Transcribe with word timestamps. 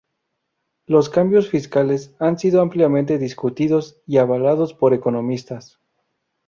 Los 0.87 1.09
cambios 1.11 1.47
fiscales 1.47 2.15
han 2.17 2.39
sido 2.39 2.63
ampliamente 2.63 3.19
discutidos 3.19 4.01
y 4.07 4.17
avalados 4.17 4.73
por 4.73 4.95
economistas. 4.95 5.79